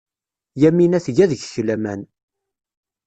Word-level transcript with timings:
Yamina 0.61 0.99
tga 1.05 1.25
deg-k 1.31 1.55
laman. 1.67 2.01